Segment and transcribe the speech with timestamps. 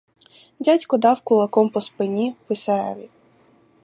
[0.59, 3.09] Дядько дав кулаком по спині писареві.